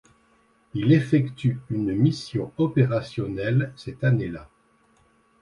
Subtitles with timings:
[0.73, 4.49] Il effectue une mission opérationnelle cette année-là.